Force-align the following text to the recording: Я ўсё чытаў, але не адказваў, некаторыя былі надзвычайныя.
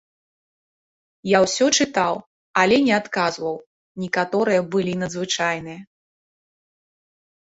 Я 1.31 1.39
ўсё 1.43 1.65
чытаў, 1.83 2.13
але 2.63 2.75
не 2.87 2.93
адказваў, 3.01 3.55
некаторыя 4.07 4.61
былі 4.77 4.93
надзвычайныя. 5.03 5.81